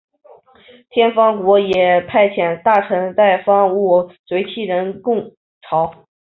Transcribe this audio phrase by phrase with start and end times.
[0.89, 4.95] 天方国也派遣大臣带方物随七人
[5.61, 6.07] 朝贡。